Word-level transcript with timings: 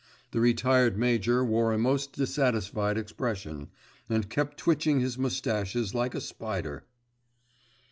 The 0.31 0.39
retired 0.39 0.97
major 0.97 1.45
wore 1.45 1.71
a 1.73 1.77
most 1.77 2.13
dissatisfied 2.13 2.97
expression, 2.97 3.67
and 4.09 4.27
kept 4.31 4.57
twitching 4.57 4.99
his 4.99 5.15
moustaches 5.15 5.93
like 5.93 6.15
a 6.15 6.21
spider. 6.21 6.85